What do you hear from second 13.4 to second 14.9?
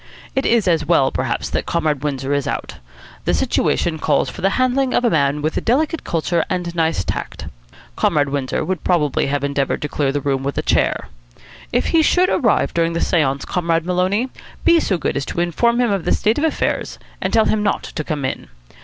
Comrade Maloney, be